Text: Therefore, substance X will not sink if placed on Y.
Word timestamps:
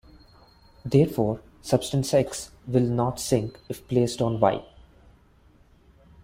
Therefore, 0.83 1.43
substance 1.61 2.11
X 2.15 2.49
will 2.65 2.81
not 2.87 3.19
sink 3.19 3.59
if 3.69 3.87
placed 3.87 4.19
on 4.19 4.39
Y. 4.39 4.65